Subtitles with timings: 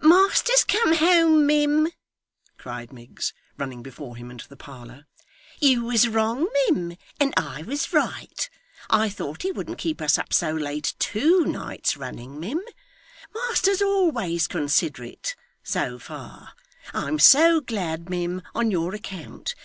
[0.00, 1.88] 'Master's come home, mim,'
[2.58, 5.06] cried Miggs, running before him into the parlour.
[5.58, 8.48] 'You was wrong, mim, and I was right.
[8.88, 12.60] I thought he wouldn't keep us up so late, two nights running, mim.
[13.34, 15.34] Master's always considerate
[15.64, 16.52] so far.
[16.94, 19.56] I'm so glad, mim, on your account.